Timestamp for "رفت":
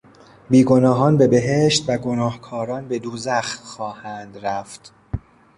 4.37-4.93